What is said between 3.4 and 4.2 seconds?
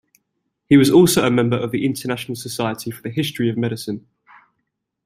of Medicine.